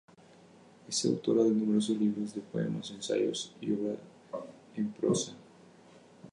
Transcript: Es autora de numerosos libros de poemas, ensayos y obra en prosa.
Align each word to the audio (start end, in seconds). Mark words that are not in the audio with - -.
Es 0.89 1.05
autora 1.05 1.43
de 1.43 1.51
numerosos 1.51 1.95
libros 1.95 2.33
de 2.33 2.41
poemas, 2.41 2.89
ensayos 2.89 3.53
y 3.61 3.71
obra 3.71 3.97
en 4.75 4.91
prosa. 4.93 5.35